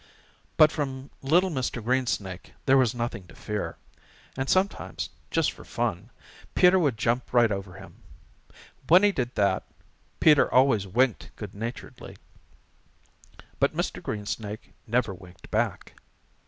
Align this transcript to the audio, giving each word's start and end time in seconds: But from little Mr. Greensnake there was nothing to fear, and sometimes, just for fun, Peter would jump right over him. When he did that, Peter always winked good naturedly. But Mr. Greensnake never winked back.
But 0.57 0.71
from 0.71 1.11
little 1.21 1.51
Mr. 1.51 1.79
Greensnake 1.79 2.53
there 2.65 2.75
was 2.75 2.95
nothing 2.95 3.27
to 3.27 3.35
fear, 3.35 3.77
and 4.35 4.49
sometimes, 4.49 5.11
just 5.29 5.51
for 5.51 5.63
fun, 5.63 6.09
Peter 6.55 6.79
would 6.79 6.97
jump 6.97 7.31
right 7.31 7.51
over 7.51 7.75
him. 7.75 8.01
When 8.89 9.03
he 9.03 9.11
did 9.11 9.35
that, 9.35 9.61
Peter 10.19 10.51
always 10.51 10.87
winked 10.87 11.29
good 11.35 11.53
naturedly. 11.53 12.17
But 13.59 13.75
Mr. 13.77 14.01
Greensnake 14.01 14.73
never 14.87 15.13
winked 15.13 15.51
back. 15.51 15.93